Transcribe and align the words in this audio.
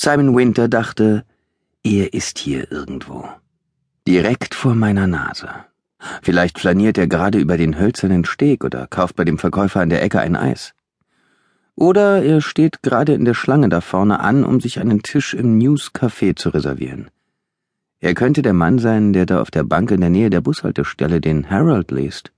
Simon 0.00 0.36
Winter 0.36 0.68
dachte, 0.68 1.24
er 1.82 2.14
ist 2.14 2.38
hier 2.38 2.70
irgendwo. 2.70 3.28
Direkt 4.06 4.54
vor 4.54 4.76
meiner 4.76 5.08
Nase. 5.08 5.48
Vielleicht 6.22 6.60
flaniert 6.60 6.98
er 6.98 7.08
gerade 7.08 7.38
über 7.38 7.56
den 7.56 7.76
hölzernen 7.76 8.24
Steg 8.24 8.62
oder 8.62 8.86
kauft 8.86 9.16
bei 9.16 9.24
dem 9.24 9.38
Verkäufer 9.38 9.80
an 9.80 9.88
der 9.88 10.00
Ecke 10.00 10.20
ein 10.20 10.36
Eis. 10.36 10.72
Oder 11.74 12.22
er 12.22 12.40
steht 12.40 12.84
gerade 12.84 13.12
in 13.14 13.24
der 13.24 13.34
Schlange 13.34 13.68
da 13.68 13.80
vorne 13.80 14.20
an, 14.20 14.44
um 14.44 14.60
sich 14.60 14.78
einen 14.78 15.02
Tisch 15.02 15.34
im 15.34 15.58
News 15.58 15.90
Café 15.92 16.36
zu 16.36 16.50
reservieren. 16.50 17.10
Er 17.98 18.14
könnte 18.14 18.42
der 18.42 18.54
Mann 18.54 18.78
sein, 18.78 19.12
der 19.12 19.26
da 19.26 19.40
auf 19.40 19.50
der 19.50 19.64
Bank 19.64 19.90
in 19.90 20.00
der 20.00 20.10
Nähe 20.10 20.30
der 20.30 20.40
Bushaltestelle 20.40 21.20
den 21.20 21.42
Herald 21.42 21.90
liest. 21.90 22.30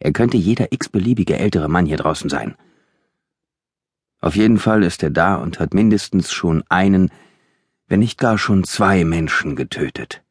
Er 0.00 0.12
könnte 0.12 0.36
jeder 0.36 0.72
x-beliebige 0.72 1.38
ältere 1.38 1.68
Mann 1.68 1.86
hier 1.86 1.96
draußen 1.96 2.28
sein. 2.28 2.56
Auf 4.20 4.36
jeden 4.36 4.58
Fall 4.58 4.82
ist 4.82 5.02
er 5.02 5.10
da 5.10 5.36
und 5.36 5.60
hat 5.60 5.74
mindestens 5.74 6.32
schon 6.32 6.64
einen, 6.68 7.10
wenn 7.86 8.00
nicht 8.00 8.18
gar 8.18 8.36
schon 8.36 8.64
zwei 8.64 9.04
Menschen 9.04 9.54
getötet. 9.54 10.22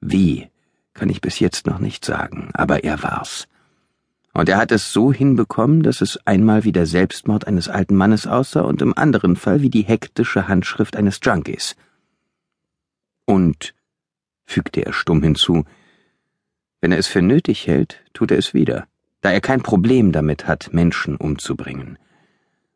Wie, 0.00 0.48
kann 0.94 1.10
ich 1.10 1.20
bis 1.20 1.40
jetzt 1.40 1.66
noch 1.66 1.78
nicht 1.78 2.04
sagen, 2.04 2.50
aber 2.54 2.84
er 2.84 3.02
war's. 3.02 3.48
Und 4.32 4.48
er 4.48 4.58
hat 4.58 4.70
es 4.70 4.92
so 4.92 5.12
hinbekommen, 5.12 5.82
dass 5.82 6.00
es 6.00 6.24
einmal 6.24 6.64
wie 6.64 6.72
der 6.72 6.86
Selbstmord 6.86 7.48
eines 7.48 7.68
alten 7.68 7.96
Mannes 7.96 8.28
aussah 8.28 8.60
und 8.60 8.80
im 8.80 8.96
anderen 8.96 9.34
Fall 9.34 9.60
wie 9.60 9.70
die 9.70 9.82
hektische 9.82 10.46
Handschrift 10.46 10.96
eines 10.96 11.18
Junkies. 11.22 11.74
Und, 13.26 13.74
fügte 14.44 14.86
er 14.86 14.92
stumm 14.92 15.22
hinzu, 15.22 15.64
wenn 16.80 16.92
er 16.92 16.98
es 16.98 17.08
für 17.08 17.22
nötig 17.22 17.66
hält, 17.66 18.02
tut 18.12 18.30
er 18.30 18.38
es 18.38 18.54
wieder, 18.54 18.86
da 19.20 19.30
er 19.32 19.40
kein 19.40 19.62
Problem 19.62 20.12
damit 20.12 20.46
hat, 20.46 20.72
Menschen 20.72 21.16
umzubringen. 21.16 21.98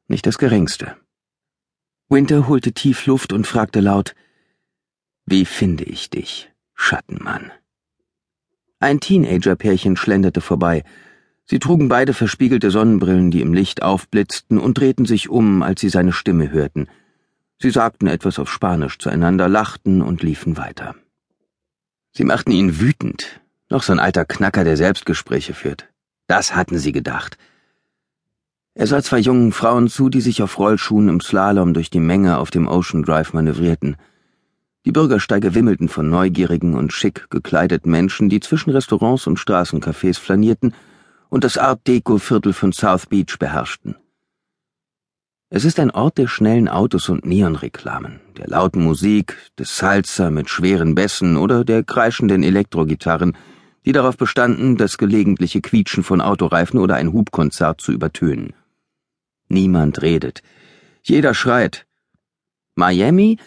Nicht 0.07 0.27
das 0.27 0.39
geringste. 0.39 0.97
Winter 2.11 2.47
holte 2.47 2.73
tief 2.73 3.07
Luft 3.07 3.33
und 3.33 3.47
fragte 3.47 3.81
laut, 3.81 4.15
Wie 5.25 5.47
finde 5.47 5.85
ich 5.85 6.11
dich, 6.11 6.53
Schattenmann? 6.75 7.51
Ein 8.81 9.01
Teenager-Pärchen 9.01 9.97
schlenderte 9.97 10.43
vorbei. 10.43 10.85
Sie 11.47 11.59
trugen 11.59 11.89
beide 11.89 12.13
verspiegelte 12.13 12.71
Sonnenbrillen, 12.71 13.31
die 13.31 13.41
im 13.41 13.55
Licht 13.55 13.83
aufblitzten, 13.83 14.59
und 14.59 14.77
drehten 14.77 15.07
sich 15.07 15.31
um, 15.31 15.63
als 15.63 15.81
sie 15.81 15.89
seine 15.89 16.13
Stimme 16.13 16.51
hörten. 16.51 16.89
Sie 17.59 17.71
sagten 17.71 18.07
etwas 18.07 18.39
auf 18.39 18.53
Spanisch 18.53 18.99
zueinander, 18.99 19.49
lachten 19.49 20.03
und 20.03 20.23
liefen 20.23 20.59
weiter. 20.59 20.95
Sie 22.13 22.25
machten 22.25 22.51
ihn 22.51 22.79
wütend. 22.79 23.41
Noch 23.71 23.83
so 23.83 23.93
ein 23.93 24.01
alter 24.01 24.27
Knacker, 24.27 24.65
der 24.65 24.77
Selbstgespräche 24.77 25.55
führt. 25.55 25.89
Das 26.27 26.55
hatten 26.55 26.79
sie 26.79 26.93
gedacht. 26.93 27.39
Er 28.77 28.89
sah 28.89 29.01
zwei 29.03 29.21
jungen 29.21 29.53
Frauen 29.53 29.89
zu, 29.89 30.09
die 30.09 30.21
sich 30.21 30.43
auf 30.43 30.59
Rollschuhen 30.59 31.09
im 31.09 31.21
Slalom 31.21 31.75
durch 31.75 31.91
die 31.91 32.01
Menge 32.01 32.39
auf 32.39 32.51
dem 32.51 32.67
Ocean 32.67 33.05
Drive 33.05 33.33
manövrierten. 33.33 33.97
Die 34.85 34.91
Bürgersteige 34.91 35.55
wimmelten 35.55 35.89
von 35.89 36.11
neugierigen 36.11 36.75
und 36.75 36.93
schick 36.93 37.31
gekleideten 37.31 37.91
Menschen, 37.91 38.29
die 38.29 38.41
zwischen 38.41 38.71
Restaurants 38.71 39.29
und 39.29 39.39
Straßencafés 39.39 40.19
flanierten 40.19 40.75
und 41.29 41.45
das 41.45 41.57
Art 41.57 41.87
Deco-Viertel 41.87 42.53
von 42.53 42.73
South 42.73 43.07
Beach 43.07 43.39
beherrschten. 43.39 43.95
Es 45.51 45.65
ist 45.65 45.79
ein 45.79 45.93
Ort 45.93 46.19
der 46.19 46.27
schnellen 46.27 46.69
Autos 46.69 47.09
und 47.09 47.25
Neonreklamen, 47.25 48.19
der 48.37 48.49
lauten 48.49 48.83
Musik, 48.83 49.37
des 49.57 49.77
Salsa 49.77 50.31
mit 50.31 50.51
schweren 50.51 50.97
Bässen 50.97 51.37
oder 51.37 51.65
der 51.65 51.85
kreischenden 51.85 52.43
Elektrogitarren, 52.43 53.37
die 53.85 53.93
darauf 53.93 54.17
bestanden, 54.17 54.77
das 54.77 54.99
gelegentliche 54.99 55.61
Quietschen 55.61 56.03
von 56.03 56.21
Autoreifen 56.21 56.81
oder 56.81 56.97
ein 56.97 57.13
Hubkonzert 57.13 57.81
zu 57.81 57.93
übertönen. 57.93 58.53
Niemand 59.55 60.03
redet. 60.03 60.43
Jeder 61.03 61.33
schreit. 61.33 61.87
Miami, 62.75 63.39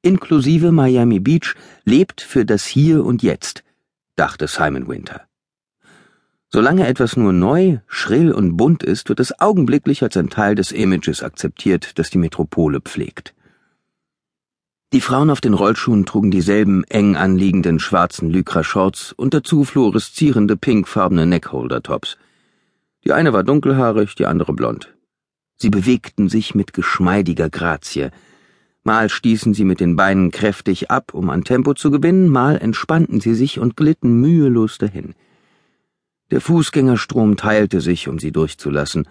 inklusive 0.00 0.72
Miami 0.72 1.20
Beach, 1.20 1.54
lebt 1.84 2.20
für 2.20 2.44
das 2.44 2.64
Hier 2.64 3.04
und 3.04 3.22
Jetzt, 3.22 3.62
dachte 4.16 4.46
Simon 4.48 4.88
Winter. 4.88 5.20
Solange 6.48 6.86
etwas 6.86 7.16
nur 7.16 7.32
neu, 7.32 7.78
schrill 7.86 8.32
und 8.32 8.56
bunt 8.56 8.82
ist, 8.82 9.08
wird 9.08 9.20
es 9.20 9.40
augenblicklich 9.40 10.02
als 10.02 10.16
ein 10.16 10.28
Teil 10.28 10.54
des 10.54 10.72
Images 10.72 11.22
akzeptiert, 11.22 11.98
das 11.98 12.10
die 12.10 12.18
Metropole 12.18 12.80
pflegt. 12.80 13.34
Die 14.92 15.00
Frauen 15.00 15.30
auf 15.30 15.40
den 15.40 15.54
Rollschuhen 15.54 16.04
trugen 16.04 16.30
dieselben 16.30 16.84
eng 16.84 17.16
anliegenden 17.16 17.78
schwarzen 17.78 18.28
Lycra-Shorts 18.28 19.12
und 19.12 19.32
dazu 19.32 19.64
fluoreszierende 19.64 20.56
pinkfarbene 20.56 21.24
Neckholder-Tops. 21.26 22.18
Die 23.04 23.12
eine 23.12 23.32
war 23.32 23.44
dunkelhaarig, 23.44 24.14
die 24.14 24.26
andere 24.26 24.52
blond. 24.52 24.94
Sie 25.56 25.70
bewegten 25.70 26.28
sich 26.28 26.54
mit 26.54 26.72
geschmeidiger 26.72 27.50
Grazie. 27.50 28.10
Mal 28.84 29.08
stießen 29.08 29.54
sie 29.54 29.64
mit 29.64 29.80
den 29.80 29.94
Beinen 29.96 30.30
kräftig 30.30 30.90
ab, 30.90 31.14
um 31.14 31.30
an 31.30 31.44
Tempo 31.44 31.74
zu 31.74 31.90
gewinnen, 31.90 32.28
mal 32.28 32.58
entspannten 32.58 33.20
sie 33.20 33.34
sich 33.34 33.60
und 33.60 33.76
glitten 33.76 34.20
mühelos 34.20 34.78
dahin. 34.78 35.14
Der 36.32 36.40
Fußgängerstrom 36.40 37.36
teilte 37.36 37.80
sich, 37.80 38.08
um 38.08 38.18
sie 38.18 38.32
durchzulassen, 38.32 39.06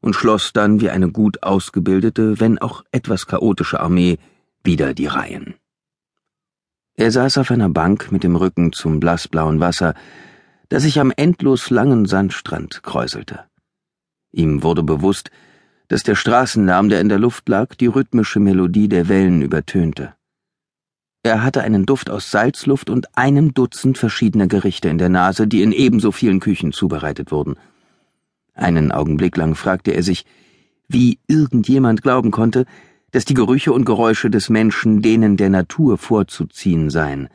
und 0.00 0.14
schloss 0.14 0.52
dann 0.52 0.80
wie 0.80 0.90
eine 0.90 1.10
gut 1.10 1.42
ausgebildete, 1.42 2.38
wenn 2.38 2.58
auch 2.58 2.84
etwas 2.92 3.26
chaotische 3.26 3.80
Armee 3.80 4.18
wieder 4.62 4.94
die 4.94 5.06
Reihen. 5.06 5.54
Er 6.94 7.10
saß 7.10 7.38
auf 7.38 7.50
einer 7.50 7.68
Bank 7.68 8.12
mit 8.12 8.22
dem 8.22 8.36
Rücken 8.36 8.72
zum 8.72 9.00
blassblauen 9.00 9.60
Wasser, 9.60 9.94
das 10.68 10.82
sich 10.82 10.98
am 11.00 11.12
endlos 11.14 11.70
langen 11.70 12.06
Sandstrand 12.06 12.82
kräuselte. 12.82 13.44
Ihm 14.32 14.62
wurde 14.62 14.82
bewusst, 14.82 15.30
dass 15.88 16.02
der 16.02 16.14
Straßenlärm, 16.14 16.88
der 16.88 17.00
in 17.00 17.08
der 17.08 17.18
Luft 17.18 17.48
lag, 17.48 17.74
die 17.74 17.86
rhythmische 17.86 18.40
Melodie 18.40 18.88
der 18.88 19.08
Wellen 19.08 19.42
übertönte. 19.42 20.14
Er 21.22 21.42
hatte 21.42 21.62
einen 21.62 21.86
Duft 21.86 22.08
aus 22.08 22.30
Salzluft 22.30 22.88
und 22.88 23.16
einem 23.16 23.52
Dutzend 23.52 23.98
verschiedener 23.98 24.46
Gerichte 24.46 24.88
in 24.88 24.98
der 24.98 25.08
Nase, 25.08 25.48
die 25.48 25.62
in 25.62 25.72
ebenso 25.72 26.12
vielen 26.12 26.40
Küchen 26.40 26.72
zubereitet 26.72 27.32
wurden. 27.32 27.56
Einen 28.54 28.92
Augenblick 28.92 29.36
lang 29.36 29.54
fragte 29.54 29.90
er 29.90 30.02
sich, 30.02 30.24
wie 30.88 31.18
irgendjemand 31.26 32.02
glauben 32.02 32.30
konnte, 32.30 32.64
dass 33.10 33.24
die 33.24 33.34
Gerüche 33.34 33.72
und 33.72 33.84
Geräusche 33.84 34.30
des 34.30 34.50
Menschen 34.50 35.02
denen 35.02 35.36
der 35.36 35.50
Natur 35.50 35.98
vorzuziehen 35.98 36.90
seien. 36.90 37.28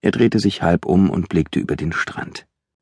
Er 0.00 0.10
drehte 0.10 0.38
sich 0.38 0.62
halb 0.62 0.84
um 0.84 1.08
und 1.10 1.28
blickte 1.28 1.58
über 1.58 1.76
den 1.76 1.92
Strand. 1.92 2.46